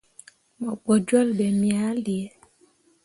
Mo 0.59 0.71
gbo 0.81 0.93
jolle 1.07 1.33
be 1.37 1.47
me 1.59 1.69
ah 1.85 1.93
liini. 2.03 2.35